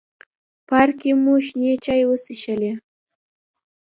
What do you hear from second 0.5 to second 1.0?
پارک